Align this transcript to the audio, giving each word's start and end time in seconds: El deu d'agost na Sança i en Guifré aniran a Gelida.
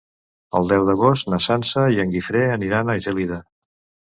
El 0.59 0.69
deu 0.71 0.85
d'agost 0.87 1.29
na 1.33 1.39
Sança 1.49 1.83
i 1.97 2.01
en 2.05 2.15
Guifré 2.17 2.43
aniran 2.57 2.91
a 2.95 2.99
Gelida. 3.07 3.39